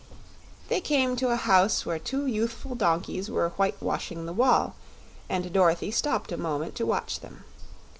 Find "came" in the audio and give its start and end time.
0.81-1.15